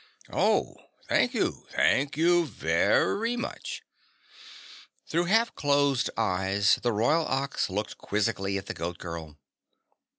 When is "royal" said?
6.91-7.27